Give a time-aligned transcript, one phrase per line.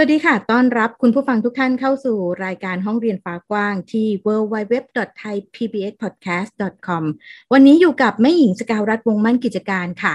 [0.00, 7.04] สวัสดีค่ะ ต้อนรับคุณผู้ฟังทุกท่านเข้าสู่รายการห้องเรียนฟ้ากว้างที่ www.thaipbspodcast.com
[7.52, 10.14] วันนี้อยู่กับแม่หญิงสกาวรัฐวงมั่นกิจการค่ะ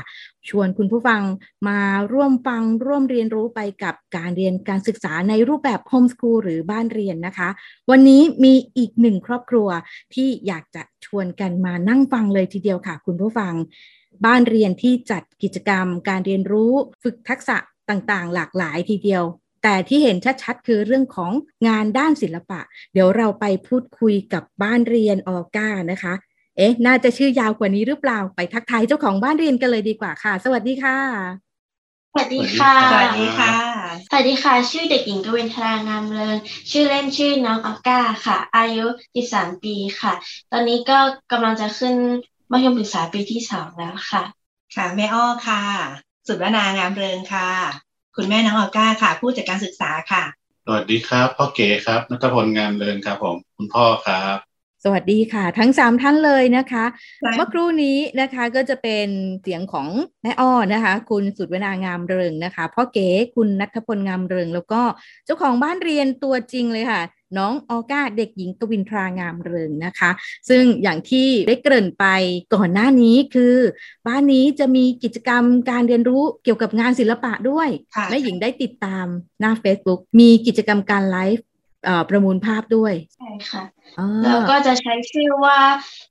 [0.50, 1.22] ชวนคุณผู้ฟัง
[1.68, 1.80] มา
[2.14, 7.50] ร่วมฟังร่วมเรียนรู้ไปกับการเรียนการศึกษาในรูปแบบโฮมส o ูลหรือบ้านเรียนนะคะ
[7.90, 9.70] วันนี้มีอีกหนึ่งครอบครัว
[10.14, 13.54] ที่อยากจะชวนกันมานั่งฟังเลยทีเดียวค่ะ คุณผู้ฟัง
[14.26, 16.72] บ้านเรียนที่จัดกิจกรรม การเรียนรู้
[17.04, 17.58] ฝึกทักษะ
[17.90, 19.26] ต่างๆ หลากหลายทีเดียว
[19.64, 21.32] แต่ที่เห็นชัดๆคือเรื่องของ
[21.68, 22.60] งานด้านศิลปะ
[22.94, 26.14] เดี๋ยวเราไปพูดคุยกับบ้านเรียนออก้านะคะ
[26.58, 30.98] เอ๊ะ น่าจะชื่อยาวกว่านี้หรือเปล่าไปทักทายเจ้าของบ้านเรียนกันเลยดีกว่าค่ะ สวัสดีค่ะ
[32.12, 33.54] สวัสดีค่ะ สวัสดีค่ะ
[34.10, 36.38] สวัสดีค่ะ ชื่อเด็กหญิงกวินทรางามเริง
[36.72, 38.86] ชื่อเล่นชื่อน้องออก้าค่ะ อายุ
[39.26, 40.14] 13 ปีค่ะ
[40.52, 41.00] ตอนนี้ก็
[41.32, 41.96] กำลังจะขึ้น
[42.52, 44.24] มัธยมศึกษาปีที่สองแล้วค่ะ
[44.76, 45.62] ค่ะ แม่อ้อค่ะ
[46.28, 47.50] สุดวนางามเริงค่ะ
[48.16, 50.24] คุณแม่น้องออก้าค่ะ ผู้จัดการศึกษาค่ะ
[50.66, 54.38] สวัสดีครับ พ่อเก๋ครับนัทพลงามเริงครับผม คุณพ่อครับ
[54.84, 56.86] สวัสดีค่ะ ทั้งสามท่านเลยนะคะ
[57.24, 59.08] ค่ะเมื่อครู่นี้นะคะก็จะเป็น
[59.42, 59.88] เสียงของ
[60.24, 64.82] แม่อ้อนะคะ คุณสุดเวนางามเริงนะคะพ่อเก๋คุณนัทพลงามเริง แล้วก็
[65.26, 67.02] เจ้าของบ้านเรียนตัวจริงเลยค่ะ
[67.38, 70.12] น้องออก้าเด็กหญิงกวินทรางามเริงนะคะ
[70.50, 72.06] ซึ่งอย่างที่ได้เกริ่นไป
[72.56, 73.56] ก่อนหน้านี้คือ
[74.08, 79.06] บ้านนี้จะมีกิจกรรมการเรียนรู้เกี่ยวกับงานศิลปะด้วยค่ะแม่หญิงได้ติดตาม
[79.40, 81.46] หน้า Facebook มีกิจกรรมการไลฟ์
[81.86, 83.64] เอ่อประมูลภาพด้วย ใช่ค่ะ
[84.00, 85.58] อ่าแล้วก็จะใช้ชื่อว่า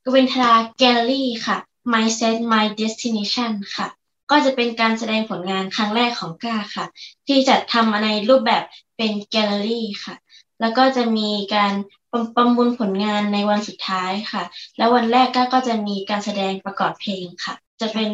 [0.04, 1.58] กวินทราแกลเลอรี่ค่ะ
[1.92, 3.88] Mindset My Destination ค่ะ
[4.30, 6.86] ก็จะเป็นการแสดงผลงานครั้งแรกของก้าค่ะ
[7.28, 8.62] ที่จะทำมาในรูปแบบ
[8.96, 10.14] เป็นแกลเลอรี่ค่ะ
[10.60, 11.72] แล้วก็จะมีการ
[12.10, 14.42] ประประมูลผลงานในวันสุดท้ายค่ะ
[14.76, 18.10] แล้ววันแรกก้าก็จะมีการแสดงประกอบเพลงค่ะ จะเป็น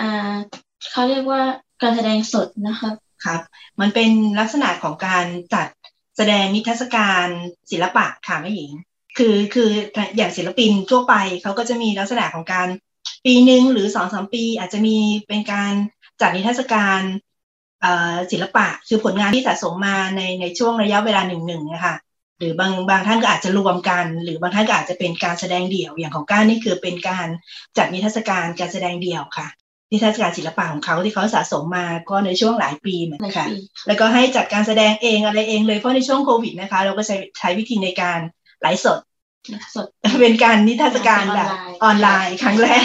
[0.00, 0.34] อ่า
[0.90, 1.42] เขาเรียกว่า
[1.82, 2.90] การแสดงสดนะคะ
[3.24, 3.40] ครับ
[3.80, 4.10] มันเป็น
[4.40, 5.66] ลักษณะของการจัด
[6.16, 7.26] แสดงนิทรรศการ
[7.70, 8.70] ศิลปะค่ะแม่หญิง
[9.18, 9.70] คือคือ
[10.16, 12.68] อย่างศิลปินทั่วไปเขาก็จะมีลักษณะของการ
[13.24, 14.96] ปีหนึ่งหรือสองสามปี อาจจะมี
[15.28, 15.72] เป็นการ
[16.20, 17.00] จัดนิทรรศการ
[18.32, 21.96] ศิลปะคือผลงานที่สะสมมาในในช่วงระยะเวลาหนึ่งหนึ่งนะคะ
[22.38, 27.26] หรือบางบางท่านก็อาจจะรวมกัน หรือบางท่านก็อาจจะเป็นการแสดงเดี่ยวอย่างของก้านนี่คือเป็นการ
[27.78, 29.46] จัดนิทรรศการการแสดงเดี่ยวค่ะ
[29.92, 33.56] นิทรรศการศิลปะของเขาที่เขาสะสมมาก็ในช่วงหลายปีเหมือนหลายกันปี
[33.86, 38.18] แล้วก็ให้จัดการแสดงเองอะไรเองเลยเพราะในช่วงโควิดนะคะ เราก็ใช้ใช้วิธีในการ
[38.60, 38.98] ไลฟ์สด
[39.74, 39.86] สด
[40.20, 41.48] เป็นการนิทรรศการแบบ
[41.82, 42.84] ออออนนไลไลน์น์ครั้งแรก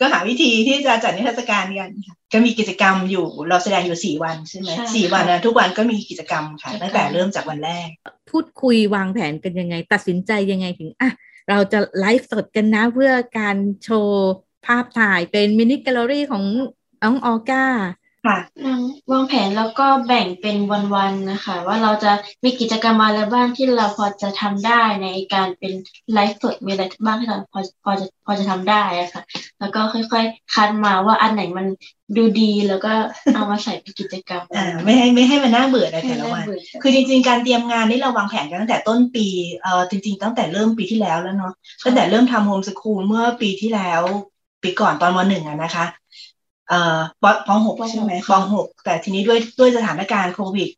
[0.00, 7.88] ก็หาวิธีที่จะจัดนิทรรศการกันค่ะ ก็มีกิจกรรมอยู่เราแสดงอยู่สี่วันใช่ไหมใช่สี่วันค่ะนะทุกวันก็มีกิจกรรมค่ะกิจกรรมตั้งแต่เริ่มจากวันแรก
[8.30, 11.10] พูดคุยวางแผนกันยังไง ตัดสินใจยังไงถึงอะ
[11.50, 14.32] เราจะไลฟ์สดกันนะเพื่อการโชว์
[14.66, 16.44] ภาพถ่ายเป็นมินิแกลเลอรี่ของ
[17.02, 17.64] น้องออก้า
[18.26, 18.36] ค่ะ
[19.12, 20.56] วางแผนแล้วก็แบ่งเป็น
[20.94, 22.12] วันๆนะคะ ว่าเราจะ
[22.44, 25.72] มีกิจกรรมอะไรบ้างที่เราพอจะทำได้ในการเป็น
[26.12, 29.22] ไลฟ์สดมีอะไรบ้างที่เราพอพอจะพอจะทำได้อะค่ะ
[29.60, 31.66] แล้วก็ค่อยๆ คัดมาว่าอันไหนมัน
[32.16, 32.92] ดูดีแล้วก็
[33.34, 39.26] เอามาใส่เป็นกิจกรรมอ่าไม่ให้ไม่ให้มันน่าเบื่อในแต่ละวันให้ได้เบื่อคือจริง ๆ การเตรียมงานนี่เราวางแผนกันตั้งแต่ต้นปี
[39.62, 41.52] เอ่อจริง ๆ ตั้งแต่เริ่มปีที่แล้วแล้วเนาะ
[41.84, 44.02] ตั้งแต่เริ่มทำโฮมสคูลเมื่อปีที่แล้ว
[44.62, 46.07] ปีก่อนตอนมหนึ่งอะนะคะเอ่อ
[47.22, 50.68] ปปหกใช่ไหมปหกแต่ทีนี้ด้วยด้วยสถานการณ์โควิด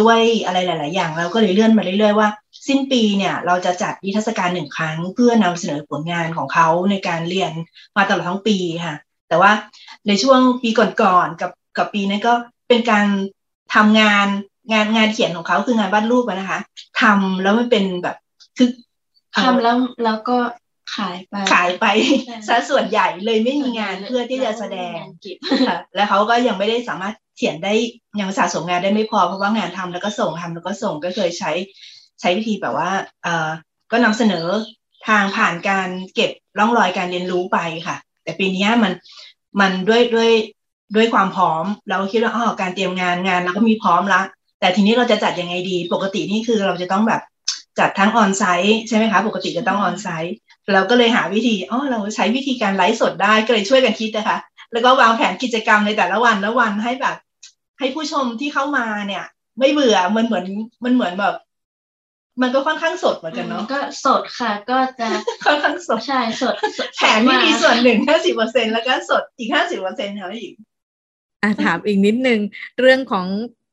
[0.00, 2.28] ด้วยอะไรหลาย ๆ อย่างเราก็เลยเลื่อนมาเรื่อย ๆ ว่า
[2.68, 7.52] สิ้นปีเนี่ยเราจะจัดนิทรรศการหนึ่งครั้ง เพื่อนำเสนอผลงานของเขาในการเรียน
[7.96, 8.94] มาตลอดทั้งปีค่ะ
[9.28, 9.52] แต่ว่า
[10.08, 12.32] ในช่วงปีก่อนๆกับกับปีนั้นก็
[12.68, 13.06] เป็นการ
[13.74, 14.26] ทำงาน
[14.72, 16.60] งานงานเขียนของเขาคืองานวาดรูปอะนะคะ
[17.00, 18.16] ทำแล้วมันเป็นแบบ
[18.58, 18.68] คือ
[19.42, 20.36] ทำแล้วแล้วก็
[20.96, 21.86] ขายไปขายไป
[22.26, 25.36] ใช่ซะส่วนใหญ่เลยไม่มีงานเพื่อที่จะแสดงเก็บ
[25.68, 27.74] ค่ะแล้วเขาก็ยังไม่ได้สามารถเขียนได้
[28.20, 31.52] ยังสะสมงานได้ไม่พอเพราะว่างานทำแล้วก็ส่งทำแล้วก็ส่งก็เคยใช้
[32.20, 32.90] ใช้วิธีแบบว่า
[33.22, 33.48] เอ่อ
[33.92, 34.46] ก็นำเสนอ
[35.08, 38.92] ทางผ่านการเก็บร่องรอยการเรียนรู้ไปค่ะ แต่ปีเนี้ยมัน
[39.60, 40.30] มันด้วยด้วย
[40.96, 44.22] ด้วยความพร้อม เราคิดว่าอ๋อการเตรียมงานงานเราก็มีพร้อมละ
[44.60, 47.22] แต่ทีนี้เราจะจัดยังไงดี ปกตินี่คือเราจะต้องแบบ
[47.78, 50.34] จัดทั้งออนไซต์ใช่ไหมคะ ปกติจะต้องออนไซต์
[50.72, 54.38] เราก็เลยหาวิธีอ๋อเราใช้วิธีการไลฟ์สดได้ก็เลยช่วยกันคิดนะคะ
[54.72, 57.16] แล้วก็วางแผนกิจกรรมในแต่ละวันละวันให้แบบ
[57.78, 59.24] ให้ผู้ชมที่เข้ามาเนี่ย
[59.58, 60.46] ไม่เบื่อมันเหมือน
[60.84, 61.34] มันเหมือนแบบ
[62.40, 65.08] มันก็ค่อนข้างสดเหมือนกันเนาะก็สดค่ะ ก็จะ
[65.44, 70.54] ค่อนข้างสดใช่สดสดแถมไม่มีส่วนหนึ่งห้าสิบเปอร์เซ็นแล้วก็สดอีกห้าสิบเปอร์เซ็นต์ค่ะพี่หญิง
[71.42, 72.40] อะถามอีกนิดนึง
[72.80, 73.26] เรื่องของ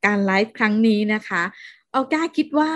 [0.06, 1.44] การไลฟ์ครั้งนี้นะคะ
[1.94, 2.72] ออก้าคิดว่า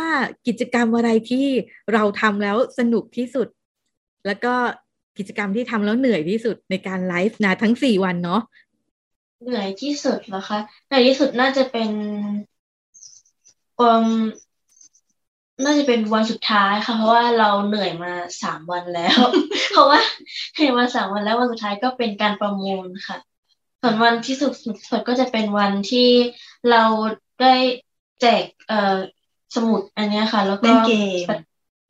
[0.47, 1.47] กิจกรรมอะไรที่
[1.93, 3.47] เราทำแล้วสนุกที่สุด
[4.25, 4.53] แล้วก็
[5.17, 8.41] กิจกรรมที่ทำแล้วเหนื่อยที่สุดในการไลฟ์นะทั้งสี่วันเนาะ
[9.43, 11.89] เหนื่อยที่สุดเหรอคะเหนื่อยที่สุดน่าจะเป็น
[13.79, 14.07] อืม
[15.63, 18.11] น่าจะเป็นวันสุดท้ายค่ะ เพราะว่าเราเหนื่อยมา
[18.43, 19.19] สามวันแล้ว
[19.71, 19.99] เพราะว่า
[20.53, 23.17] เหนื่อยมาสามวันแล้ววันสุดท้ายก็เป็นการประมูลค่ะ
[23.81, 26.09] ส่วนวันที่สุดสุดก็จะเป็นวันที่
[26.71, 26.83] เรา
[27.41, 27.55] ได้
[28.21, 28.97] แจกเอ่อ
[29.55, 30.93] สมุดอันเนี้ยค่ะ แล้วก็เล่นเก
[31.25, 31.27] ม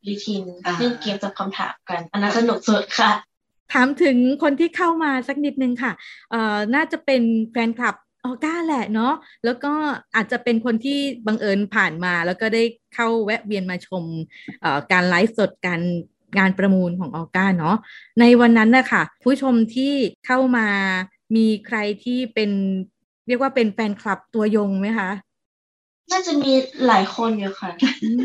[0.08, 3.12] รีทินอ่าเล่นเกมตอบคำถามกัน อันนั้นสนุกสุดค่ะ
[3.74, 5.92] ถามถึงคนที่เข้ามาสักนิดนึงค่ะ
[6.32, 7.22] เอ่อน่าจะเป็น
[7.52, 7.96] แฟนคลับ
[8.26, 9.14] ออก้าแหละเนาะ
[9.46, 9.74] แล้วก็
[10.16, 12.64] อาจจะเป็นคนที่บังเอิญผ่านมา แล้วก็ได้
[12.96, 14.04] เข้าแวะเวียนมาชม
[14.62, 15.82] เอ่อการไลฟ์สดการ
[16.38, 17.76] งานประมูลของออก้าเนาะ
[18.20, 19.94] ในวันนั้นนะคะผู้ชมที่
[20.26, 20.68] เข้ามา
[21.36, 22.52] มีใครที่เป็น
[23.28, 25.10] เรียกว่าเป็นแฟนคลับตัวยงไหมคะ
[26.12, 26.52] น่าจะมี
[26.88, 27.72] หลายคนอยู่ค่ะ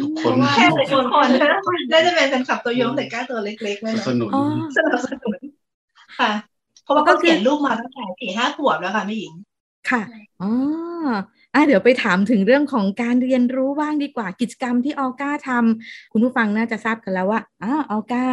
[0.02, 1.52] ทุกคนแค่แต่ทุกคนนะ
[1.92, 4.42] น่าจะเป็นแฟนคลับตัวยงแต่กล้าตัวเล็กๆเลยสนะนุนอ๋อ
[4.76, 5.36] สนับสนุน
[6.18, 6.30] ค่ะ
[6.84, 9.32] เพราะว่าก็เขาคือเขียนรูปมาตั้งแต่สี่ห้าขวบแล้วค่ะแม่หญิง
[9.90, 10.02] ค่ะ
[10.42, 10.50] อ๋อ
[11.54, 18.24] อะเดี๋ยวไปถามถึงเรื่องของการเรียนรู้บ้างดีกว่ากิจกรรมที่ออก้าทำคุณผู้ฟังน่าจะทราบกันแล้วว่าอ้าวออก้า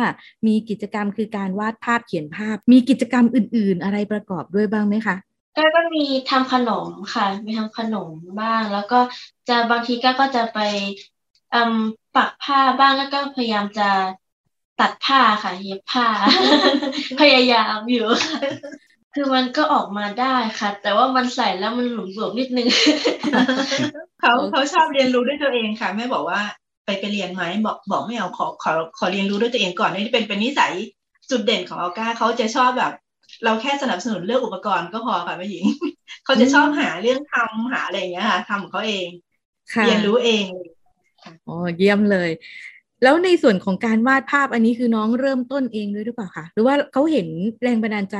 [0.48, 5.16] มีกิจกรรมคือการวาดภาพเขียนภาพ มีกิจกรรมอื่น ๆ อะไรประกอบด้วยบ้างไหมคะ
[5.58, 8.10] ก็ก็มีทำขนมค่ะ มีทำขนม
[8.42, 9.00] บ้าง แล้วก็
[9.48, 10.60] จะบางทีก็ก็จะไป
[11.54, 11.76] อืม
[12.16, 13.90] ปักผ้าบ้างแล้วก็พยายามจะ
[14.80, 16.08] ตัดผ้าค่ะเย็บผ้า
[17.22, 18.40] พยายามอยู่ค่ะ
[19.14, 22.68] คือมันก็ออกมาได้ค่ะ แต่ว่ามันใส่แล้วมันหลวมๆนิดนึง
[24.22, 26.42] เขาเคเขาชอบเรียนรู้ด้วยตัวเองค่ะแม่บอกว่า
[26.86, 30.74] ไปไปเรียนไหมบอกบอกไม่เอาขอขอขอเรียนรู้ด้วยตัวเองก่อนนี่เป็นเป็นนิสัย
[31.30, 32.94] จุดเด่นของออก้าเขาจะชอบแบบ
[33.44, 35.66] เราแค่สนับสนุนเรื่องอุปกรณ์ก็พอค่ะแม่หญิง
[36.26, 39.08] เขาจะชอบหาเรื่องทำหาอะไรอย่างเงี้ยค่ะทำของเขาเอง
[39.74, 40.46] ค่ะเรียนรู้เอง
[41.48, 42.30] อ๋อเยี่ยมเลย
[43.04, 47.28] แล้วในส่วนของการวาดภาพอันนี้คือน้องเริ่มต้นเองด้วยหรือเปล่าคะหรือว่าเขาเห็น
[47.64, 48.16] แรงบันดาลใจ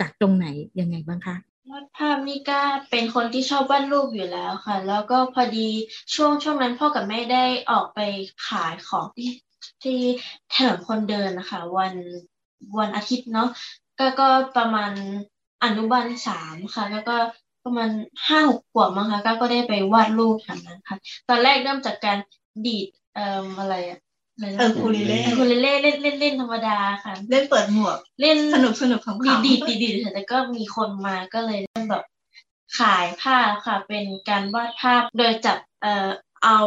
[0.00, 0.46] จากตรงไหน
[0.80, 1.36] ยังไงบ้างคะ
[1.70, 2.60] วาดภาพนี่ก็
[2.90, 5.68] เป็นคนที่ชอบวาดรูปอยู่แล้วค่ะ แล้วก็พอดี
[6.14, 8.00] ช่วงช่วงนั้นพ่อกับแม่ได้ออกไป
[8.46, 9.30] ขายของที่
[9.82, 9.98] ที่
[10.54, 11.94] ถนนคนเดินนะคะ วัน
[12.78, 13.48] วันอาทิตย์เนาะ
[13.98, 14.92] ก็ก็ประมาณ
[15.64, 17.16] อนุบาลสามค่ะ แล้วก็
[17.64, 17.90] ประมาณ
[18.28, 20.96] ห้าหกขวบมั้งคะก็ก็ได้ไปวาดรูปแบบนั้นค่ะ
[21.28, 22.18] ตอนแรกเริ่มจากการ
[22.66, 23.98] ดีดเอ่ออะไรอะ
[24.34, 32.04] อะไรนะเออคูลิเล่คูเลเล่เล่นเล่นเล่นธรรมดาค่ะ เล่นเปิดหมวก เล่นสนุกสนุกของดีเขาดีดีดีดีแต่ก็มีคนมาก็เลยเริ่มแบบ
[32.78, 36.08] ขายภาพค่ะ เป็นการวาดภาพโดยจับเอ่อ
[36.44, 36.58] เอา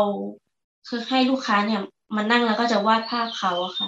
[0.87, 1.81] คือให้ลูกค้าเนี่ย
[2.15, 3.87] มานั่งแล้วก็จะวาดภาพเขาอะค่ะ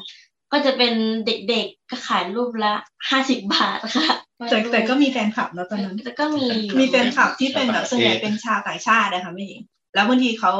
[0.53, 0.93] ก็จะเป็น
[1.25, 2.73] เด็กๆก็ขายรูปละ
[3.09, 4.09] ห้าสิบบาทค่ะ
[4.49, 9.61] แต่แต่ก็มีแฟนคลับนะตอนนั้นแต่ก็มีอยู่มีแฟนคลับที่เป็นแบบส่วนใหญ่เป็นชาวต่างชาตินะคะไม่หญิง
[9.95, 10.53] แล้วบางทีเขา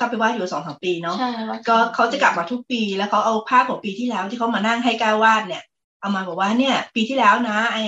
[0.00, 5.62] ก็ไปวาดอยู่สองสามปีเนาะใช่วดก็เขาจะกลับมาทุกปี แล้วเขาเอาภาพของปีที่แล้วที่เขามานั่งให้ก้าวาดเนี่ย
[6.00, 7.78] เอามาบอกว่าเนี่ย ปีที่แล้วนะไอ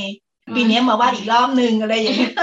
[0.54, 2.34] ปีเนี้ยมาวาดอีกรอบนึงอะไรอย่างเงี้ย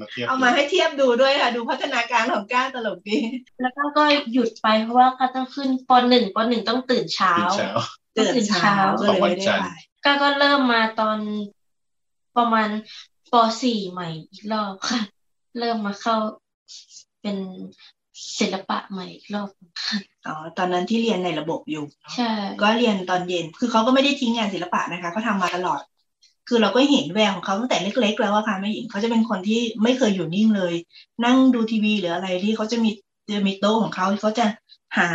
[0.00, 3.18] มาเทียบเอามาให้เทียบดูด้วยค่ะ ดูพัฒนาการของก้าวตลกดี
[3.60, 7.70] แล้วก็ก็หยุดไปเพราะว่าเขาต้องขึ้นปหนึ่งปหนึ่งต้องตื่นเช้าตื่น
[8.14, 11.18] เช้าตื่นเช้าก็เลยไม่ได้ของวันจันทไปร์ก็ก็เริ่มมาตอน
[12.36, 12.68] ประมาณ
[13.32, 15.00] ปสี่ใหม่อีกรอบค่ะ
[15.58, 16.16] เริ่มมาเข้า
[17.22, 17.36] เป็น
[18.38, 19.48] ศิลปะใหม่อีกรอบ
[19.84, 22.30] ค่ะอ๋อตอนนั้นที่เรียนในระบบอยู่ใช่
[22.62, 25.80] ก็เรียนตอนเย็นคือเขาก็ไม่ได้ทิ้งงานศิลปะนะคะเขาทำมาตลอด
[26.48, 30.74] คือเราก็เห็นแววของเขาตั้งแต่เล็ก ๆ แล้วอะค่ะแม่หญิงเขาจะเป็นคนที่ไม่เคยอยู่นิ่งเลย
[31.24, 32.90] นั่งดูทีวีหรืออะไรที่เขาจะมี
[33.34, 34.46] จะมีโต๊ะของเขาที่เขาจะ
[34.98, 35.10] หา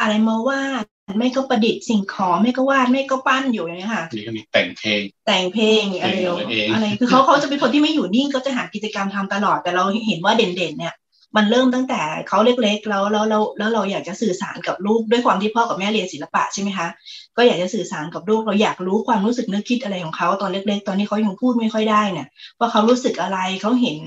[0.00, 0.84] อะไรมาวาด
[1.16, 10.94] ไม่ก็ประดิษฐ์สิ่งของไม่ก็วาดไม่ก็ปั้นอยู่อย่างเงี้ยค่ะนี่ก็มีแต่งเพลง แต่งเพลงอะไรเพลงของตัวเองอะไรคือเขาเขาจะเป็นคนที่ไม่อยู่นิ่งเขาจะหากิจกรรมทำตลอดแต่เราเห็นว่าเด่นๆเนี่ย
[11.36, 16.88] มันเริ่มตั้งแต่เขาเล็กๆแล้วแล้วแล้วแล้วเราอยากจะสื่อสารกับลูกด้วยความที่พ่อกับแม่เรียนศิลปะใช่ไหมคะ
[17.36, 23.98] ก็อยากจะสื่อสารกับลูกเราอยากรู้ความรู้สึกนึกคิดอะไรของเขาตอนเล็ก ๆ ตอนนี้เขายังพูดไม่ค่อยได้เนี่ยว่าเขารู้สึกอะไรเขาเห็น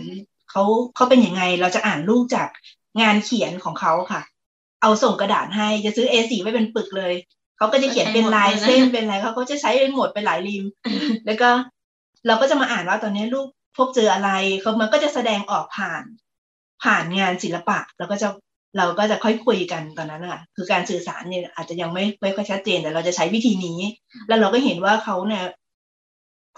[0.51, 0.63] เขา
[0.95, 2.47] เขาเป็นยังไงเราจะอ่านลูกจาก
[3.01, 4.21] งานเขียนของเขาค่ะ
[4.81, 7.13] เอาส่งกระดาษให้จะซื้อ A4 ไว้เป็นปึกเลย
[7.57, 10.63] เขาก็จะเขียนเป็นลายเส้นเป็นอะไรเขาก็จะใช้เป็นหมดเป็นหลายริม
[11.25, 11.49] แล้วก็
[12.27, 13.47] เราก็จะมาอ่านว่าตอนนี้ลูก
[13.77, 14.29] พบเจออะไร
[14.61, 16.03] เขามันก็จะแสดงออกผ่าน
[16.83, 18.27] ผ่านงานศิลปะแล้วก็จะ
[18.77, 23.79] เราก็จะค่อยคุยกันตอนนั้นอะคือการสื่อสารเนี่ยอาจจะยังไม่ไม่ค่อยชัดเจนแต่เราจะใช้วิธีนี้
[24.27, 25.43] แล้วเราก็เห็นว่าเขาเนี่ย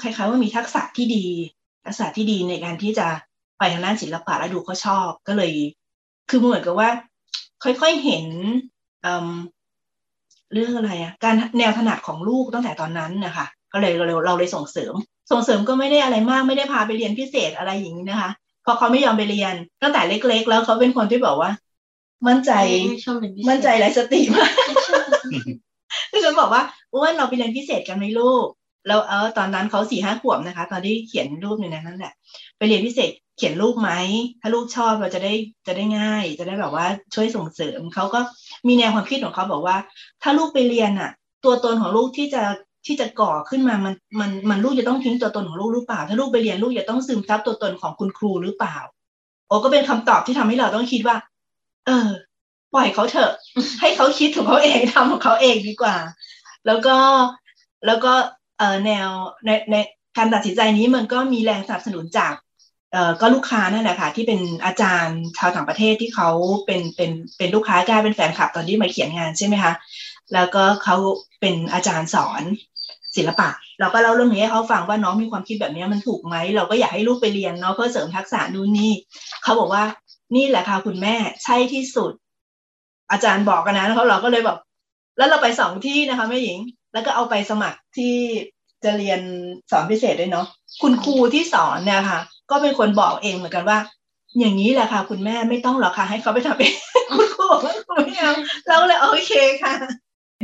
[0.01, 1.25] คล้ายๆว่ามีทักษะที่ดี
[1.86, 3.08] ทักษะที่ดีในการที่จะ
[3.58, 5.51] ไปทางด้านศิลปะแล้วดูเขาชอบก็เลย
[6.30, 6.89] คือเหมือนกับว่า
[7.63, 8.25] ค่อยๆเห็น
[9.05, 9.29] อืม
[10.53, 14.93] เรื่องอะไรอะการแนวถนัดของลูกตั้งแต่ตอนนั้นนะคะก็เลยเราเราเลยส่งเสริม
[15.32, 18.32] ส่งเสริมก็ไม่ได้อะไรมากไม่ได้พาไปเรียนพิเศษอะไรอย่างนี้นะคะ
[18.63, 21.51] เพราะเขาไม่ยอมไปเรียนตั้งแต่เล็ก ๆ แล้วเขาเป็นคนที่บอกว่า
[22.27, 22.51] มั่นใจ
[22.89, 24.51] ไม่ชอบเป็นพิเศษมั่นใจไรสติมาก
[26.12, 28.46] คือฉันบอกว่าอ้วนเราไปเรียนพิเศษกันไหมลูก
[28.88, 32.13] แล้วเออตอนนั้นเขาสี่ห้าขวบนะคะ ตอนที่เขียนรูปในนั้นนั่นแหละ
[32.58, 33.91] ไปเรียนพิเศษ เขียนรูปไหม
[34.41, 35.33] ถ้าลูกชอบเราจะได้
[35.67, 38.19] จะได้ง่าย จะได้แบบว่าช่วยส่งเสริมเขาก็
[38.67, 39.77] มีแนวความคิดของเขาบอกว่า
[40.21, 41.11] ถ้าลูกไปเรียนอะ
[41.45, 42.43] ตัวตนของลูกที่จะ
[42.85, 48.77] ที่จะก่อขึ้นมา มัน มัน มันลูกจะต้องทิ้งตัวตนของลูกหรือเปล่า ถ้าลูกไปเรียนลูกจะต้องซึมซับตัวตนของคุณครูหรือเปล่า
[49.47, 51.15] โอ้ก็เป็นคำตอบที่ทำให้เราต้องคิดว่า
[51.85, 52.09] เออ
[52.73, 53.31] ปล่อยเขาเถอะ
[53.81, 55.95] ให้เขาคิดของเขาเองทำของเขาเองดีกว่า
[56.67, 56.95] แล้วก็
[57.85, 58.13] แล้วก็
[58.57, 59.09] เออแนว
[59.45, 59.75] ในใน
[60.17, 62.33] การตัดสินใจนี้มันก็มีแรงสนับสนุนจาก
[63.21, 66.29] ก็ลูกค้านั่นแหละค่ะที่เป็นอาจารย์ชาวต่างประเทศที่เขา
[66.65, 69.73] เป็นเป็นเป็นลูกค้ากลายเป็นแฟนคลับตอนที่มาเขียนงานใช่ไหมคะ
[70.33, 70.95] แล้วก็เขา
[71.41, 72.43] เป็นอาจารย์สอน
[73.15, 78.91] ศิลปะ เราก็เล่าเรื่องนี้ให้เขาฟังว่าน้องมีความคิดแบบนี้มันถูกไหมเราก็อยากให้ลูกไปเรียนเนาะเพื่อเสริมทักษะนู่นนี่
[79.43, 79.83] เขาบอกว่า
[80.35, 82.12] นี่แหละค่ะคุณแม่ใช่ที่สุด
[83.12, 84.57] อาจารย์บอกกันนะแล้วเราก็เลยแบบ
[85.17, 86.59] แล้วเราไปสองที่นะคะแม่หญิง
[86.93, 88.15] แล้วก็เอาไปสมัครที่
[88.83, 89.21] จะเรียน
[89.71, 90.47] สอนพิเศษด้วยเนาะ
[90.81, 92.19] คุณครูที่สอนเนี่ยค่ะ
[92.51, 93.77] ก็เป็นคนบอกเองเหมือนกันว่า
[94.39, 96.73] อย่างนี้แหละค่ะ คุณแม่ไม่ต้องหรอกค่ะให้เขาไปทำเอง
[97.17, 98.33] คุณครูบอกว่าคุณไม่เอา
[98.67, 99.33] เราเลยโอเค
[99.63, 99.73] ค่ะ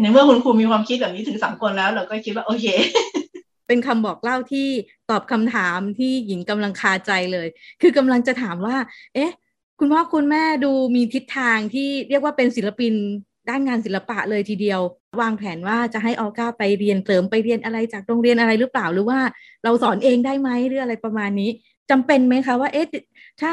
[0.01, 2.65] ในเมื่อคุณครูมีความคิดแบบนี้ถึงสามคนแล้ว เราก็คิดว่าโอเค
[3.67, 4.67] เป็นคำบอกเล่าที่
[5.09, 7.47] ตอบคำถามที่หญิงกำลังคาใจเลย
[7.81, 8.77] คือกำลังจะถามว่า
[9.15, 9.31] เอ๊ะ
[9.79, 12.93] คุณพ่อคุณแม่ดูมีทิศทางที่เรียกว่าเป็นศิลปิน
[13.49, 14.81] ด้านงานศิลปะเลยทีเดียว
[15.21, 19.19] วางแผนว่าจะให้ออก้าไปเรียนเสริมไปเรียนอะไรจากโรงเรียนอะไรหรือเปล่าหรือว่า
[19.63, 21.49] เราสอนเองได้ไหมหรืออะไรประมาณนี้
[21.89, 22.85] จำเป็นไหมคะว่าเอ๊ะ
[23.41, 23.51] ถ้า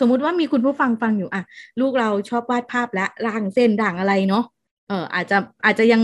[0.00, 1.42] สมมุติว่ามีคุณผู้ฟังฟังอยู่อะ
[1.80, 4.44] ลูกเราชอบวาดภาพและร่างเส้นด่างอะไรเนาะ
[4.88, 6.02] เอออาจจะอาจจะยัง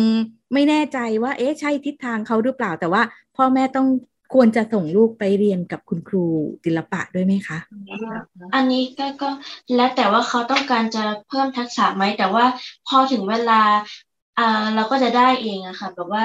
[0.55, 3.03] ไม่แน่ใจว่า เอ๊ะใช่ทิศทางเขาหรือเปล่า แต่ว่า
[3.37, 3.87] พ่อแม่ต้อง
[4.35, 6.25] ควรจะส่งลูกไปเรียนกับคุณครู
[6.65, 7.59] ศิลปะด้วยไหมคะ
[8.55, 9.29] อันนี้ก็ก็
[9.77, 12.45] แล้วแต่ว่าเขาต้องการจะเพิ่มทักษะไหมแต่ว่า
[12.89, 13.61] พอถึงเวลา
[14.39, 16.23] อ่าเราก็จะได้เองอะค่ะแบบว่า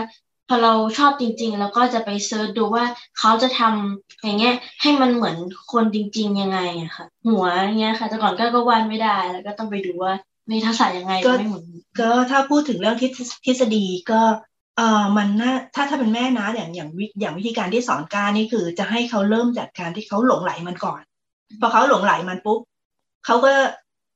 [0.53, 2.86] พอเราชอบจริง ๆ แล้วก็จะไปเซิร์ชดูว่า
[3.20, 5.38] เขาจะทำอย่างเงี้ยให้มันเหมือน
[5.74, 7.46] คนจริง ๆ ยังไงอะค่ะ หัว
[7.79, 10.13] เงี้ยค่ะ แต่ก่อนก็ก็วาดไม่ได้ แล้วก็ต้องไปดูว่า
[10.51, 11.65] มีทักษะยังไงก็ไม่เหมือน
[12.00, 13.12] ก็ถ้าพูดถึงเรื่องทฤษ
[13.46, 14.22] ทฤษฎีก็
[14.77, 21.01] เออมันน่าถ้าถ้าเป็นแม่นะอย่างอย่างวิอย่างวิธีการที่สอนการนี่คือ จะให้เขาเริ่มจากการที่เขาหลงไหลมันก่อน
[21.62, 22.60] พอเขาหลงไหลมันปุ๊บ
[23.25, 23.51] เขาก็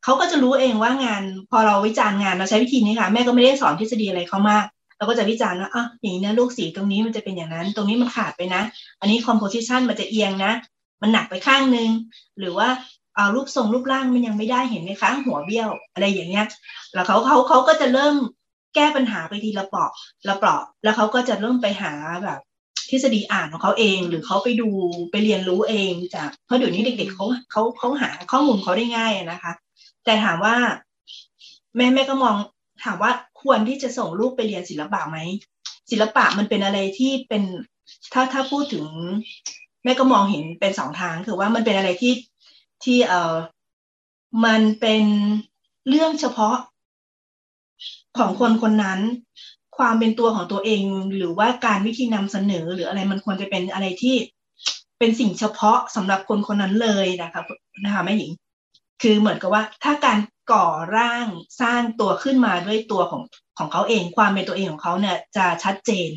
[0.04, 4.66] เขาก็จะรู้เองว่างาน พอเราวิจารณ์งานเราใช้วิธีนี้ค่ะ แม่ก็ไม่ได้สอนทฤษฎีอะไรเขามาก
[4.98, 8.62] เราก็จะวิจารณ์ว่าอะอย่างนี้นะลูกสีตรงนี้มันจะเป็นอย่างนั้น ตรงนี้มันขาดไปนะ
[9.00, 10.54] อันนี้คอมโพสิชันมันจะเอียงนะ
[11.02, 11.90] มันหนักไปข้างนึง
[12.40, 12.68] หรือว่า
[13.16, 16.48] เอารูปทรงรูปร่างมันยังไม่ได้เห็นไหมคะหัวเบี้ยว อะไรอย่างเงี้ย
[16.94, 18.16] แล้วเขาเขาเขาก็จะเริ่ม
[18.76, 19.92] แก้ปัญหาไปทีละเปราะ
[20.30, 22.40] ละเปราะ แล้วเขาก็จะเริ่มไปหาแบบ
[22.90, 24.70] ทฤษฎีอ่านของเขาเอง หรือเขาไปดู
[25.12, 29.52] ไปเรียนรู้เองจากเพราะเดี๋ยวนี้เด็ก ๆเขาเขาเขาหาข้อมูลเขาได้ง่ายนะคะ
[30.06, 30.56] แต่ถามว่า
[31.76, 32.36] แม่แม่ก็มอง
[32.84, 35.18] ถามว่าควรที่จะส่งลูกไปเรียนศิลปะไหม
[35.92, 37.44] ศิลปะมันเป็นอะไรที่เป็น
[38.14, 38.86] ถ้าถ้าพูดถึง
[39.84, 42.14] แม่ก็มองเห็นเป็นสองทางคือว่ามันเป็นอะไรที่
[42.84, 43.36] ที่เออ
[44.46, 45.04] มันเป็น
[45.90, 46.56] เรื่องเฉพาะ
[48.18, 49.00] ของคนคนนั้น
[49.78, 50.84] ความเป็นตัวของตัวเอง
[51.16, 54.16] หรือว่าการวิธีนำเสนอ หรืออะไรมันควรจะเป็นอะไรที่
[55.00, 57.42] เป็นสิ่งเฉพาะสำหรับคนคนนั้นเลยนะคะ
[57.84, 58.32] นะคะแม่หญิง
[59.02, 60.18] คือเหมือนกับว่าถ้าการ
[60.52, 61.28] ก่อร่าง
[61.62, 63.22] สร้างตัวขึ้นมาด้วยตัวของ
[63.58, 66.10] ของเขาเอง ความเป็นตัวเองของเขาเนี่ยจะชัดเจน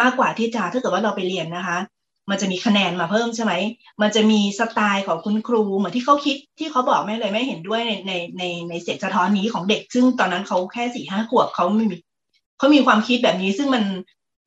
[0.00, 1.78] มากกว่าที่จะถ้าเกิดว่าเราไปเรียนนะคะ
[2.30, 3.52] มันจะมีคะแนนมาเพิ่มใช่ไหม
[4.02, 11.96] มันจะมีสไตล์ของคุณครูเหมือนที่เขาคิดที่เขาบอกแม่เลยไม่เห็นด้วยในในในในเสียงสะท้อนนี้ของเด็ก ซึ่งตอนนั้นเขาแค่สี่ห้าขวบเขาไม่มี
[12.58, 13.84] เขามีความคิดแบบนี้ซึ่งมัน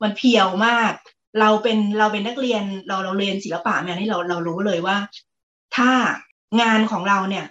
[0.03, 0.93] มันเพียวมาก
[1.39, 4.97] เราเป็นเราเป็นนักเรียนเราเราเรียนศิลปะมานี่เราเรารู้เลยว่า
[5.75, 5.91] ถ้า
[6.61, 7.45] งานของเราเนี่ย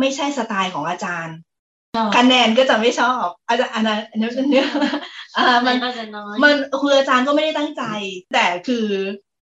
[0.00, 1.36] ไม่ใช่สไตล์ของอาจารย์
[2.16, 4.66] คะแนนก็จะไม่ชอบอาจารย์อันนั้นอันนี้เป็นเนื้อ
[5.36, 7.82] อ่ามันก็จะน้อยมันคืออาจารย์ก็ไม่ได้ตั้งใจ
[8.34, 8.86] แต่คือ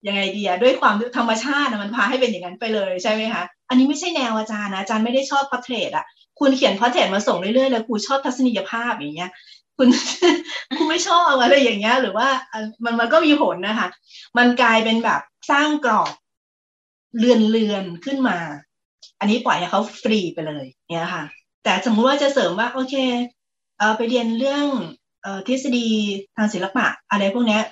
[0.08, 6.06] ยังไงดีอะด้วยความธรรมชาติอะมันพาให้เป็นอย่างนั้นไปเลยใช่ไหมคะอันนี้ไม่ใช่แนวอาจารย์นะอาจารย์ไม่ได้ชอบ portrait อะ
[6.40, 9.32] คุณเขียน portrait มาส่งเรื่อยๆเลยครูชอบทัศนียภาพอย่างเงี้ย
[9.78, 9.88] คุณ
[10.78, 13.88] คุณไม่ชอบอะไรอย่างเงี้ยหรือว่าอะมันมันก็มีผลนะคะ
[14.38, 16.14] มันกลายเป็นแบบสร้างกรอบ
[17.20, 18.38] เรือนเรือนๆขึ้นมา
[19.20, 21.24] อันนี้ปล่อยให้เขาฟรีไปเลยเนี่ยค่ะ
[21.64, 22.96] แต่สมมุติว่าจะเสริมว่าโอเค
[23.78, 24.66] เออไปเรียนเรื่อง
[25.22, 25.88] เอ่อทฤษฎี
[26.36, 27.64] ทางศิลปะ อะไรพวกเนี้ย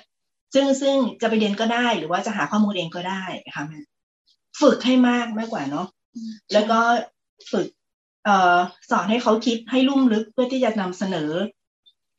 [0.54, 3.22] ซึ่งซึ่งจะไปเรียนก็ได้หรือว่าจะหาข้อมูลเองก็ได้
[3.56, 3.80] ค่ะแม่
[4.60, 5.86] ฝึกให้มากมากกว่าเนาะ
[6.52, 6.80] แล้วก็
[7.50, 7.66] ฝึก
[8.24, 8.56] เอ่อ
[8.90, 11.30] สอนให้เขาคิดให้ลุ่มลึกเพื่อที่จะนำเสนอ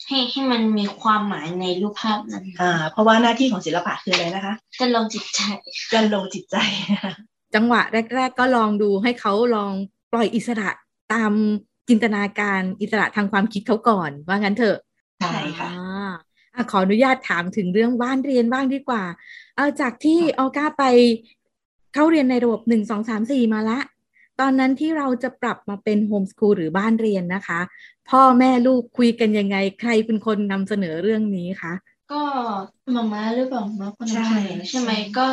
[0.08, 5.40] ให้ให้มันมีความหมายในรูปภาพนั้นอ่า เพราะว่าหน้าที่ของศิลปะคืออะไรนะคะจะลงจิตใจ
[5.94, 6.56] การลงจิตใจ
[7.56, 7.82] จังหวะ
[8.16, 9.74] แรก ๆ ก็ลองดูให้เขาลอง
[10.12, 10.70] ปล่อยอิสระ
[11.14, 11.32] ตาม
[11.90, 14.78] จินตนาการอิสระทางความคิดเขาก่อน ว่างั้นเถอะ
[15.20, 16.12] ใช่ค่ะอ่า
[16.56, 19.04] อะขออนุญาตถามถึงเรื่องบ้านเรียนบ้างดีกว่า
[19.56, 20.84] เอาจากที่ออก้าไป
[21.94, 23.80] เข้าเรียนในระบบหนึ่งสองสามสี่มาละ
[24.40, 27.60] ตอนนั้นที่เราจะปรับมาเป็นโฮมสคูลหรือบ้านเรียนนะคะ
[28.10, 31.74] พ่อแม่ลูกคุยกันยังไง ใครเป็นคนนำเสนอเรื่องนี้คะ
[32.12, 32.22] ก็
[32.96, 35.26] มาม่าหรือเปล่ามาคนใช่นำเสนอใช่ไหมใช่ก็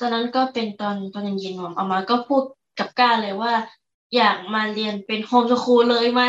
[0.00, 2.42] ตอนนั้นก็เป็นตอนตอนเย็นๆมามาก็พูด
[2.78, 3.52] กับก้าเลยว่า
[4.16, 6.22] อยากมาเรียนเป็นโฮมสคูลเลยไหม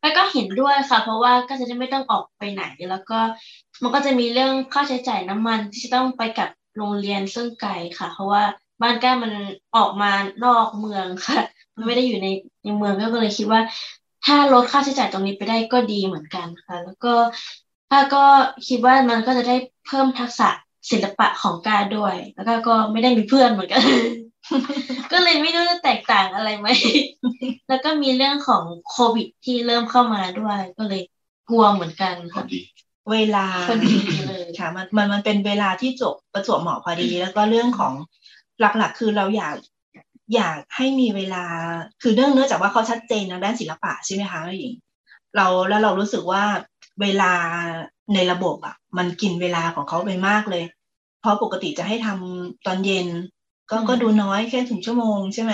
[0.00, 3.18] แล้วก็เห็นด้วยค่ะ เพราะว่าก็จะได้ไม่ต้องออกไปไหน แล้วก็
[3.82, 8.42] มันก็จะมีเรื่องค่าใช้จ่ายน้ำมันที่จะต้องไปกับโรงเรียนซึ่งไกลค่ะ เพราะว่า
[8.82, 9.32] บ้านก้ามัน
[9.76, 10.12] ออกมา
[10.44, 11.38] นอกเมืองค่ะ
[11.74, 12.28] มันไม่ได้อยู่ใน
[12.64, 13.60] ในเมืองก็เลยคิดว่า
[14.24, 17.14] ถ้าลดค่าใช้จ่ายตรงนี้ไปได้ก็ดีเหมือนกันค่ะ แล้วก็
[17.90, 18.24] ถ้าก็
[18.68, 20.48] คิดว่ามันก็จะได้เพิ่มทักษะ
[20.90, 23.82] ศิลปะของกาด้วย แล้วก็ก็ไม่ได้มีเพื่อนเหมือนกัน
[25.12, 26.68] ก็เลยไม่รู้จะแตกต่างอะไรไหม
[27.68, 31.02] แล้วก็มีเรื่องของโควิดที่เริ่มเข้ามาด้วย ก็เลย
[31.48, 32.60] กลัวเหมือนกันพอค่ะดี
[33.12, 33.94] เวลาพอดี
[34.28, 37.92] เลยค่ะมันมันมันเป็นเวลาที่จบประจวบเหมาะพอดี แล้วก็เรื่องของ
[38.60, 39.56] หลักๆ คือเราอยาก
[40.34, 41.44] อยากให้มีเวลา
[42.02, 44.74] คือเนื่องเนื่องจากว่าเขาชัดเจนทางด้านศิลปะใช่ไหมคะหญิง
[45.36, 46.42] เราแล้วเรารู้สึกว่า
[47.02, 47.32] เวลา
[48.14, 50.64] ในระบบอะ มันกินเวลาของเขาไปมากเลย
[51.20, 53.08] เพราะปกติจะให้ทำตอนเย็น
[53.70, 55.52] ก็อืมก็ดูน้อยแค่ถึงชั่วโมงใช่ไหม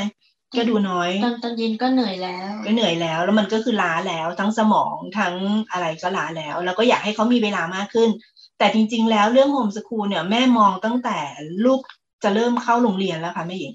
[0.57, 5.35] ก็ดูน้อย ตอนตอนเย็นก็เหนื่อยแล้ว ก็เหนื่อยแล้ว แล้วมันก็คือล้าแล้วทั้งสมองทั้ง
[5.73, 8.11] อะไรก็ล้าแล้ว แล้วก็อยากให้เขามีเวลามากขึ้น
[8.59, 11.19] แต่จริง ๆ แล้วเรื่องโฮมสคูลเนี่ยแม่มองตั้งแต่
[11.65, 11.81] ลูก
[12.25, 13.75] จะเริ่มเข้าโรงเรียนแล้วค่ะแม่หญิง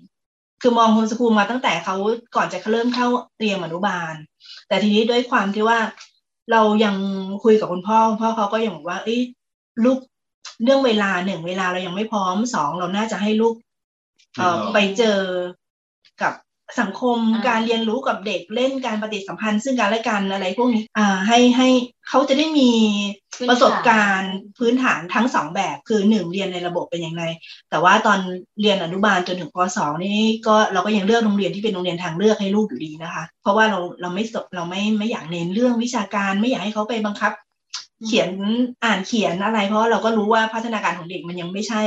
[0.61, 1.95] คือมองโฮมสคูลมาตั้งแต่เขา
[2.35, 3.07] ก่อนจะเริ่มเข้า
[3.38, 4.13] เตรียมอนุบาล
[4.67, 5.79] แต่ทีนี้ด้วยความที่ว่า
[6.51, 6.96] เรายัง
[7.43, 9.21] คุยกับคุณพ่อคุณพ่อเขาก็ยังบอกว่าเอ้ย
[9.86, 10.00] ลูก
[10.63, 13.56] เรื่องเวลาหนึ่งเวลาเรายังไม่พร้อมสองเราน่าจะให้ลูก
[14.38, 15.19] เอ่อเออไปเจอ
[16.21, 16.34] กับ
[16.79, 21.69] สังคมอ่าการเรียนรู้กับเด็กเล่นการปฏิสัมพันธ์ ซึ่งกันและกันอะไรพวกนี้อ่าให้ให้
[22.10, 22.71] เขาจะได้มี
[23.49, 27.23] ประสบการณ์พื้นฐานทั้งสองแบบคือหนึ่งเรียนในระบบเป็นอย่างไร
[27.69, 28.19] แต่ว่าตอน
[28.62, 37.32] เรียนอนุบาลจนถึงปสองนี่ก็เราก็ยังเลือกโรงเรียนที่เป็นโรงเรียนทางเลือกให้ลูกอยู่ดีนะคะ เพราะว่าเราเราไม่สบเราไม่ไม่อยากเน้นเรื่องวิชาการไม่อยากให้เขาไปบังคับ
[38.05, 38.29] เขียน
[38.86, 41.84] อ่านเขียนอะไร เพราะว่าเราก็รู้ว่าพัฒนาการของเด็กมันยังไม่ใช่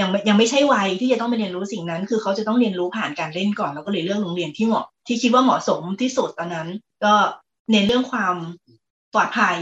[0.00, 6.68] ยังไม่ยังไม่ใช่วัยที่จะต้องไปเรียนรู้สิ่งนั้น คือเขาจะต้องเรียนรู้ผ่านการเล่นก่อน แล้วก็เลยเลือกโรงเรียนที่เหมาะที่คิดว่าเหมาะสมที่สุดตอนนั้น
[7.04, 7.14] ก็
[7.70, 8.36] เน้นเรื่องความ
[9.14, 9.58] ปลอดภัย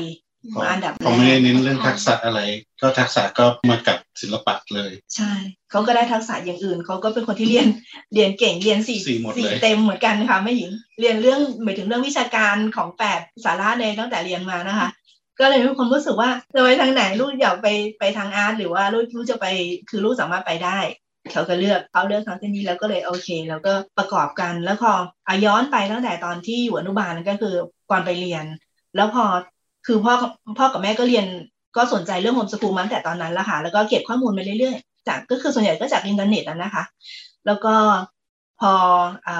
[0.50, 2.40] เขามาอันดับแรเขาไม่ได้กเน้นเรื่องทักษะอะไร
[2.82, 5.32] ก็ทักษะก็มากับศิลปะเลย ใช่
[5.70, 7.66] เขาก็ได้ทักษะอย่างอื่นเขาก็เป็นคนที่เรียน
[8.14, 10.70] เรียนเก่งเรียนสี่สี่หมดเลยเต็มเหมือนกันค่ะไม่หญิง
[11.00, 14.88] เรียนเรื่องหมายถึงเรื่องวิชาการของแปดสาระในตั้งแต่เรียนมานะคะ
[15.40, 17.68] ก็เลยมีความรู้สึกว่าจะไปทางไหนลูกอยากไป
[17.98, 19.46] ไปทางอาร์ตหรือว่าลูกลูกจะไป
[19.90, 20.78] คือลูกสามารถไปได้
[21.32, 24.92] เขาก็เลือกเขาเลือกทางเส้นนี้แล้วก็เลยโอเค แล้วก็ประกอบกันแล้วพอ
[25.28, 27.54] อาย้อนไปตั้งแต่ตอนที่อยู่อนุบาลก็คือ
[27.90, 28.44] ก่อนไปเรียน
[28.96, 29.24] แล้วพอ
[29.86, 30.14] คือพ่อ
[30.58, 31.26] พ่อกับแม่ก็เรียน
[31.76, 36.84] ก็สนใจเรื่อง homeschool มาตั้งแต่ตอนนั้นละค่ะแล้วก็เก็บข้อมูลมาเรื่อยๆจากก็คือส่วนใหญ่ก็จากอินเทอร์เน็ตนะคะ
[37.46, 37.74] แล้วก็
[38.60, 38.72] พอ
[39.26, 39.30] อ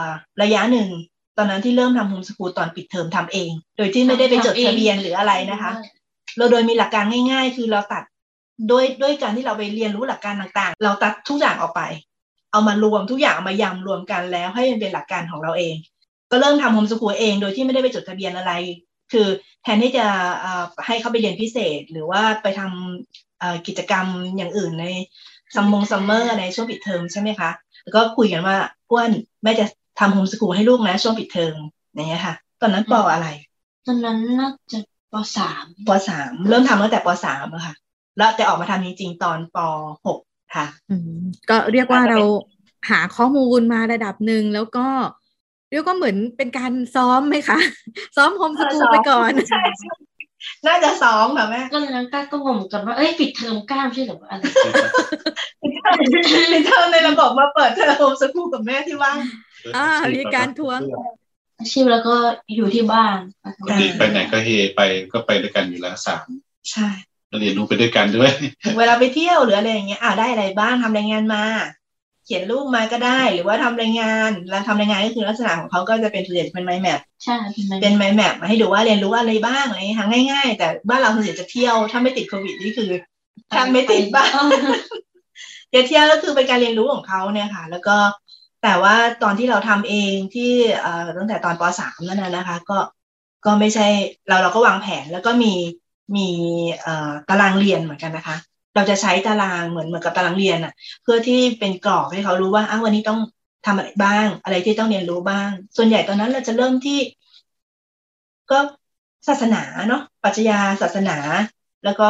[0.42, 0.88] ระยะหนึ่ง
[1.36, 5.72] ตอนนั้นที่เริ่มทำ homeschool ตอนปิดเทอมทำเอง โดยที่ไม่ได้ไปจดทะเบียนหรืออะไรนะคะ
[6.36, 8.02] เราโดยมีหลักการง่าย ๆ คือเราตัด
[8.70, 11.82] ด้วยด้วยการที่เราไปเรียนรู้หลักการต่างๆ เราตัดทุกอย่างออกไป
[12.52, 15.74] เอามารวมทุกอย่างเอามายำรวมกันแล้วให้มันเป็นหลักการของเราเอง
[16.30, 18.52] ก็เริ่มทำ homeschool เองโดยที่ไม่ได้ไปจดทะเบียนอะไร
[19.12, 19.28] คือ
[19.62, 20.06] แทนที่จะ
[20.40, 24.86] เอ่อให้เขาไปเรียนพิเศษ หรือว่าไปทำเอ่อกิจกรรมอย่างอื่นใน
[25.54, 27.50] ซัมมง summer ในช่วงปิดเทอมใช่ไหมคะ
[27.82, 28.56] แล้วก็คุยกันว่า
[28.90, 29.10] อ้วน
[29.42, 29.66] แม่จะ
[29.98, 31.56] ทำ homeschool ให้ลูกนะช่วงปิดเทอม
[31.94, 33.28] อย่างเงี้ยค่ะ ตอนนั้นปออะไร
[33.86, 34.78] ตอนนั้นน่าจะ
[35.12, 37.74] ปสามปสามเริ่มทำตั้งแต่ปสามอะค่ะ
[38.18, 39.58] แล้วแต่ออกมาทำจริงๆตอนป
[40.06, 40.18] หก
[40.54, 41.18] ค่ะอืม
[41.50, 42.18] ก็เรียกว่าเรา
[42.90, 44.86] หาข้อมูลมาระดับหนึ่งแล้วก็
[45.70, 47.58] เรียกว่าเหมือนเป็นการซ้อมไหมคะ
[48.16, 49.92] ซ้อมโฮมสกูลไปก่อนใช่ใช่
[50.66, 54.42] น่าจะซ้อมค่ะแม่ก็เลยนั้นก้าก็งงกันว่าเอ้ยปิดเทอมก้ามใช่หรือว่าอะไร
[55.62, 59.16] ปิดเทอมในระบบมาเปิดเทอมโฮมสกูลกับแม่ที่ว่าง
[59.76, 60.80] อ่ามีการทวง
[61.58, 62.14] อาชีพแล้วก็
[62.56, 63.18] อยู่ที่บ้าน
[63.60, 64.80] ปกติไปไหนก็เฮไป
[65.12, 66.26] ก็ไปด้วยกันอยู่แล้วสาม
[66.70, 66.88] ใช่
[67.40, 68.30] เรียนรู้ไปด้วยกันด้วย
[68.78, 71.44] เวลาไปเที่ยวหรืออะไรอย่างเงี้ยอ่าได้อะไรบ้างทำรายงานมา
[72.24, 82.90] เขียนรูปมาก็ได้หรือว่าทำรายงานแล้วทำรายงานก็คือลักษณะของเขาก็จะเป็นส่วนใหญ่เป็นไมแมปใช่เป็นเป็นไมแมปมาให้ดูว่าเรียนรู้อะไรบ้างอะไรอย่างเงี้ยทางง่ายๆ แต่บ้านเราส่วนใหญ่จะเที่ยวถ้าไม่ติดโควิดนี่คือ
[83.48, 84.42] แทบไม่ติดบ้าง
[85.74, 87.96] จะเที่ยวก็คือเป็นการเรียนรู้ของเขาเนี่ยค่ะ แล้วก็
[88.66, 90.52] แต่ว่าตอนที่เราทำเองที่
[91.18, 92.78] ตั้งแต่ตอนปสามนั่นนะคะ ก็
[93.44, 93.86] ก็ไม่ใช่
[94.28, 95.52] เราเราก็วางแผนแล้วก็มี
[96.16, 96.28] มี
[97.28, 98.36] ตารางเรียนเหมือนกันนะคะ
[98.74, 103.18] เราจะใช้ตารางเหมือนเหมือนกับตารางเรียนอะ เพื่อที่เป็นกรอบให้เขารู้ว่าอ้าววันนี้ต้อง
[103.66, 106.98] ทำอะไรบ้าง อะไรที่ต้องเรียนรู้บ้าง ส่วนใหญ่ตอนนั้นเราจะเริ่มที่
[108.50, 108.58] ก็
[109.28, 111.18] ศาสนาเนาะปรัชญาศาสนา
[111.84, 112.08] แล้วก็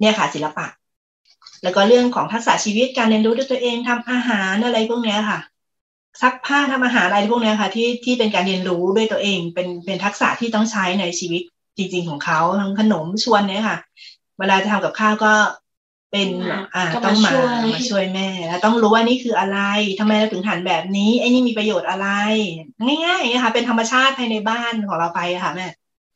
[0.00, 0.66] เนี่ยค่ะศิลปะ
[1.64, 5.38] แล้วก็เรื่องของทักษะชีวิตการเรียนรู้ด้วยตัวเองทำอาหารอะไรพวกเนี้ยค่ะ
[6.22, 11.42] ซักผ้าทำอาหารอะไรพวกเนี้ยค่ะ ที่ที่เป็นการเรียนรู้ด้วยตัวเอง เป็นเป็นทักษะที่ต้องใช้ในชีวิต
[11.76, 13.78] จริง ๆ ของเขาทั้งขนมชวนเนี่ยค่ะ
[14.38, 15.32] เวลาจะทำกับข้าวก็
[16.12, 16.28] เป็น
[16.74, 17.32] อ่าต้องมา
[17.74, 19.58] มาช่วยแม่แล้วต้องรู้ว่านี่คืออะไร
[20.00, 22.08] ทำไมเราถึงหันแบบนี้ไอ้นี่มีประโยชน์อะไร
[23.06, 25.66] ง่ายๆนะคะเป็นธรรมชาติภายในบ้านของเราไปค่ะแม่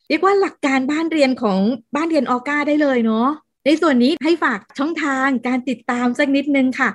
[0.08, 1.58] เรียกว่าหลักการบ้านเรียนของ
[1.96, 3.28] บ้านเรียนออก้าได้เลยเนาะ
[3.68, 6.90] ในส่วนนี้ให้ฝากช่องทางการติดตามสักนิดนึงค่ะ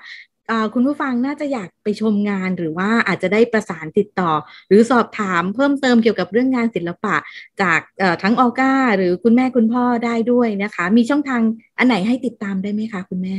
[0.74, 4.32] คุณผู้ฟังน่าจะอยากไปชมงานหรือว่าอาจจะได้ประสานติดต่อ
[4.68, 7.16] หรือสอบถามเพิ่มเติมเกี่ยวกับเรื่องงานศิลปะ
[7.62, 7.80] จาก
[8.24, 11.42] ทั้งออก้าหรือคุณแม่คุณพ่อได้ด้วยนะคะ มีช่องทาง
[11.78, 13.36] อันไหนให้ติดตามได้ไหมคะคุณแม่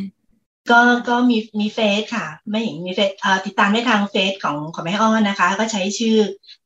[0.71, 3.11] ก็ก็มีมีเฟซค่ะแม่หญิงมีเฟซ
[3.47, 6.19] ติดตามได้ทางเฟซของของแม่อ้อนะคะ ก็ใช้ชื่อ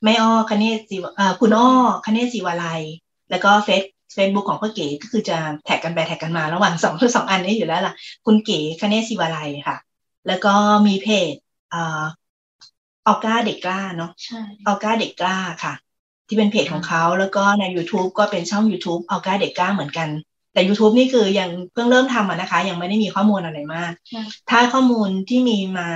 [0.05, 0.97] แม่อ้อคเนศสี
[1.41, 1.71] คุณอ้อ
[2.07, 2.83] คเนศสีวาลัย
[3.31, 7.95] แล้วก็เฟซ เฟซบุ๊กของพ่อเก๋ก็คือจะ tag กันไป tag กันมาระหว่างสองสองอันนี้อยู่แล้วล่ะ
[8.27, 9.77] คุณเก๋คเนศสีวาลัยค่ะ
[10.27, 10.55] แล้วก็
[10.87, 11.35] มีเพจ
[11.75, 11.77] อ
[13.07, 15.75] ออก้าเด็กกล้าเนาะใช่ออก้าเด็กกล้าค่ะ
[16.29, 20.09] ที่เป็นเพจของเขาแล้วก็ใน YouTube ก็เป็นช่อง YouTube ออก้าเด็กกล้าเหมือนกัน
[20.53, 23.93] แต่ YouTube นี่คือยังเพิ่งเริ่มทำนะคะ ยังไม่ได้มีข้อมูลอะไรมาก
[24.51, 25.89] ถ้าข้อมูลที่มีมา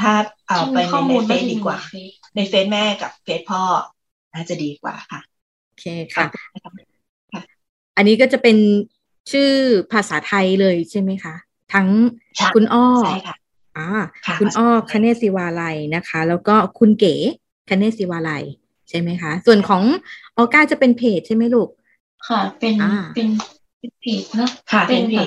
[0.00, 0.12] ถ้า
[0.48, 1.78] เอาไปในในเฟซดีกว่า
[2.36, 3.62] ในเฟซแม่กับเฟซพ่อ
[4.32, 5.20] น่าจะดีกว่าค่ะ
[5.66, 6.26] โอเคค่ะ
[8.00, 8.56] อันนี้ก็จะเป็น
[9.32, 9.50] ชื่อ
[9.92, 11.34] ภาษาไทยเลยใช่ไหมคะ
[11.72, 11.88] ทั้ง
[12.54, 13.36] คุณอ้อใช่ค่ะ
[13.78, 13.88] อ่า
[14.40, 17.14] คุณอ้อคเนศิวาลัยนะคะ แล้วก็คุณเก๋
[17.68, 18.44] คเนศิวาลัย
[18.88, 19.82] ใช่ไหมคะ ส่วนของ
[20.36, 21.68] ออก้าจะเป็นเพจใช่ไหมลูก
[22.28, 22.74] ค่ะ เป็น
[23.14, 25.26] เป็นเพจเนาะค่ะ เป็นเพจ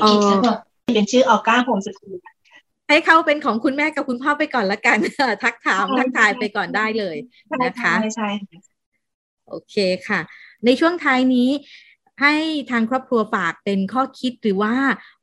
[0.96, 2.18] เป็นชื่อออก้าโฮมสกูล
[2.90, 4.98] ให้เขาเป็นของคุณแม่กับคุณพ่อไปก่อนละกัน
[5.44, 7.18] ทักถามทักทายไปก่อนได้เลย
[7.64, 8.30] นะคะใช่
[9.48, 9.76] โอเค
[10.08, 10.20] ค่ะ
[10.66, 11.50] ในช่วงท้ายนี้
[12.22, 12.34] ให้
[12.72, 14.74] ทางครอบครัวฝากเป็นข้อคิดหรือว่า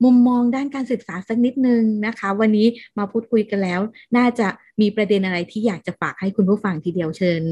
[0.05, 2.66] มุมมองด้านการศึกษาสักนิดนึงนะคะ วันนี้
[2.98, 3.81] มาพูดคุยกันแล้ว
[4.16, 4.48] น่าจะ
[4.81, 7.42] มีประเด็นอะไรที่อยากจะฝากให้คุณผู้ฟังทีเดียวเชิญ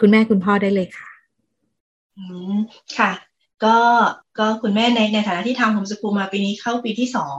[0.00, 1.08] คุณแม่คุณพ่อได้เลยค่ะ
[2.16, 2.22] อื
[2.54, 2.56] ม
[2.98, 3.10] ค่ะ
[3.64, 3.78] ก็
[4.38, 7.38] ก็คุณแม่ในในฐานะที่ทำโฮมสกูลมาปีนี้เข้าปีที่สอง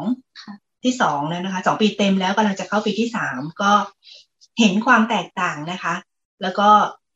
[0.84, 3.72] ที่สองแล้วนะคะสองปีเต็มแล้วกำลังจะเข้าปีที่สามก็
[4.60, 5.94] เห็นความแตกต่างนะคะ
[6.42, 6.70] แล้วก็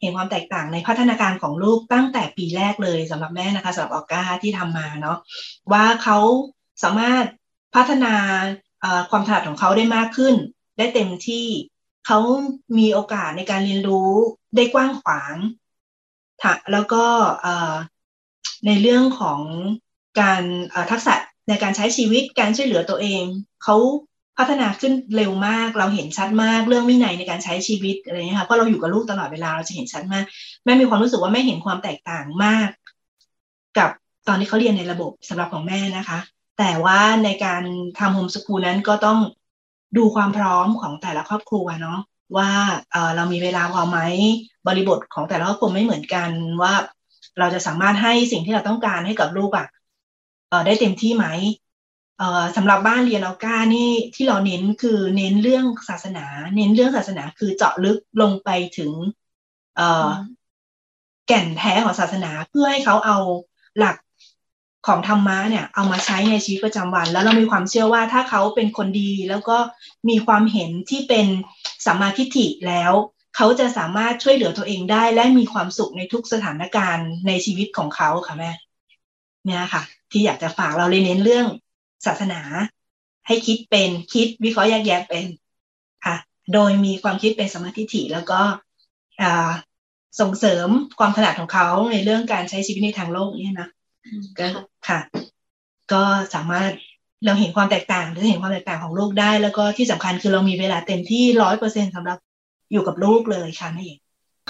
[0.03, 5.17] เห็นความแตกต่างในพัฒนาการของลูกตั้งแต่ปีแรกเลยสำหรับแม่นะคะสำหรับออก้าที่ทำมาเนาะ
[5.71, 6.17] ว่าเขา
[6.83, 7.25] สามารถ
[7.75, 8.13] พัฒนา
[9.11, 10.35] ความถนัดของเขาได้มากขึ้น
[10.77, 11.47] ได้เต็มที่
[12.07, 12.19] เขา
[12.77, 14.11] มีโอกาสในการเรียนรู้
[14.55, 15.35] ได้กว้างขวาง
[16.71, 17.03] แล้วก็
[18.65, 19.41] ในเรื่องของ
[20.21, 20.43] การ
[20.91, 21.15] ทักษะ
[21.49, 23.23] ในการใช้ชีวิตการช่วยเหลือตัวเอง
[23.63, 23.75] เขา
[24.37, 30.23] พัฒนาขึ้นเร็วมาก เราเห็นชัดมากเรื่องวินัยในการใช้ชีวิตอะไรเงี้ยค่ะเพราะเราอยู่กับลูกตลอดเวลาเราจะเห็นชัดมาก
[30.65, 32.69] แม่มีความรู้สึกว่าแม่เห็นความแตกต่างมาก
[33.77, 33.89] กับ
[34.27, 36.19] ตอนที่เขาเรียนในระบบสำหรับของแม่นะคะ
[36.59, 37.63] แต่ว่าในการ
[37.99, 39.19] ทำโฮมสกูลนั้นก็ต้อง
[39.97, 41.99] ดูความพร้อมของแต่ละครอบครัวเนาะ
[42.37, 42.49] ว่า
[42.91, 43.99] เเรามีเวลาพอไหม
[44.67, 46.29] บริบทของแต่ละครอบครัวไม่เหมือนกัน
[46.61, 46.73] ว่า
[47.39, 49.67] เราจะสามารถให้สิ่งที่เราต้องการให้กับลูกอะ่ะ
[50.65, 51.25] ได้เต็มที่ไหม
[52.55, 58.91] สำหรับบ้านเรียนออก้านี่ที่เราเน้นคือเน้นเรื่องศาสนา เน้นเรื่องศาสนาคือเจาะลึกลงไปถึง
[61.27, 63.17] แก่นแท้ของศาสนาเพื่อให้เขาเอา
[63.79, 63.97] หลัก
[64.87, 69.57] ของธรรมะเนี่ยเอามาใช้ในชีวิตประจำวัน แล้วเรามีความเชื่อว่าถ้าเขาเป็นคนดี แล้วก็
[70.09, 71.27] มีความเห็นที่เป็น
[71.85, 72.93] สัมมาทิฏฐิแล้ว
[73.35, 78.51] เขาจะสามารถช่วยเหลือตัวเองได้ และมีความสุขในทุกสถานการณ์ในชีวิตของเขาค่ะแม่
[79.45, 81.47] เนี่ยค่ะ ที่อยากจะฝากเราเลยเน้นเรื่อง
[82.05, 82.41] ศาสนา
[83.27, 85.25] ให้คิดเป็นคิดวิเคราะห์แยกแยะเป็น
[86.05, 86.15] ค่ะ
[86.53, 88.41] โดยมีความคิดเป็นสมาธิถี่แล้วก็
[90.19, 90.67] ส่งเสริม
[90.99, 93.69] ความถนัดของเขาในเรื่องการใช้ชีวิตในทางโลกนี่นะ
[94.39, 94.47] ก็
[94.87, 94.99] ค่ะ
[95.91, 96.71] ก็สามารถ
[97.25, 102.17] เราเห็นความแตกต่างหรือเห็นความแตกต่างของลูกได้ แล้วก็ที่สำคัญคือเรามีเวลาเต็มที่ร้อยเปอร์เซ็นสำหรับ
[102.71, 103.99] อยู่กับลูกเลยค่ะนั่นเอง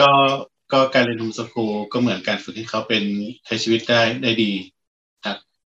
[0.01, 0.11] ก็
[0.71, 3.03] ก็การเรียนรู้สกูลก็เหมือนการฝึกให้เขาเป็น
[3.45, 4.51] ใช้ชีวิตได้ได้ดี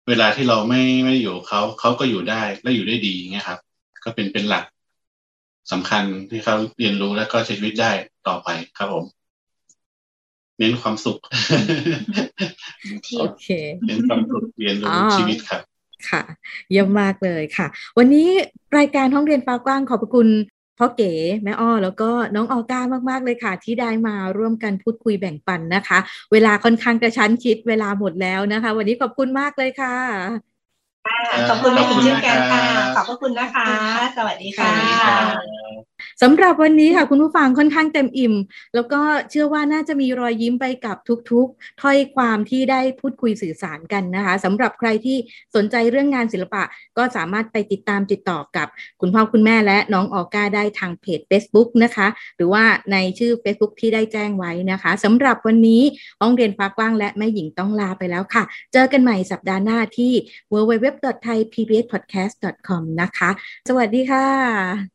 [0.08, 3.60] เวลาที่เราไม่ไม่อยู่เขาเขาก็อยู่ได้และอยู่ได้ดีเงี้ยครับ
[4.04, 4.66] ก็เป็นเป็นหลัก
[5.72, 7.92] สำคัญที่เขาเรียนรู้แล้วก็ใช้ชีวิตได้
[8.28, 9.06] ต่อไปครับผม
[10.58, 11.20] เน้นความสุข
[13.20, 13.48] โอเค
[13.88, 15.62] เน้นความสุขเรียนรู้ชีวิตครับ
[16.10, 16.24] ค่ะ
[16.72, 18.28] เยี่ยมมากเลยค่ะ วันนี้
[18.78, 20.28] รายการห้องเรียนฟ้ากว้างขอบคุณ
[20.78, 25.98] พ่อเก๋แม่อ้อแล้วก็น้องออก้ามาก ๆ เลยค่ะ ที่ได้มาร่วมกันพูดคุยแบ่งปันนะคะ
[26.32, 29.96] เวลาค่อนข้างกระชั้นชิดเวลาหมดแล้วนะคะ วันนี้ขอบคุณมากเลยค่ะ
[31.50, 33.70] ขอบคุณแม่หญิงขอบคุณเช่นกันค่ะนะครับขอบพระคุณนะคะ
[34.18, 34.74] สวัสดีค่ะ
[36.22, 38.34] สำหรับวันนี้ค่ะคุณผู้ฟังค่อนข้างเต็มอิ่ม
[38.76, 40.98] แล้วก็เชื่อว่าน่าจะมีรอยยิ้มไปกับ
[41.32, 45.18] ทุกๆถ้อยความที่ได้พูดคุยสื่อสารกันนะคะสำหรับใครที่
[45.56, 46.64] สนใจเรื่องงานศิลปะ
[46.98, 48.68] ก็สามารถไปติดตามติดต่อกับ
[49.02, 55.82] คุณพ่อคุณแม่และน้องออก้าได้ทางเพจ Facebook นะคะ หรือว่าในชื่อ Facebook ที่ได้แจ้งไว้นะคะสำหรับวันนี้
[56.22, 60.14] ห้องเรียนฟ้ากว้างและแม่หญิงต้องลาไปแล้วค่ะ เจอกันใหม่สัปดาห์หน้าที่
[60.54, 63.30] www.thaipbspodcast.com นะคะ
[63.70, 64.95] สวัสดีค่ะ